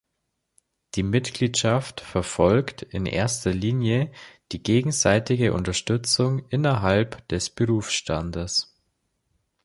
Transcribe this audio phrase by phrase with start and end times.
[0.95, 4.11] Die Mitgliedschaft verfolgt in erster Linie
[4.51, 8.73] die gegenseitige Unterstützung innerhalb des Berufsstandes.